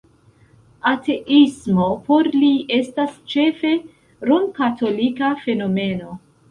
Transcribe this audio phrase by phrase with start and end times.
[0.91, 3.77] Ateismo por li estas ĉefe
[4.33, 6.23] romkatolika fenomeno!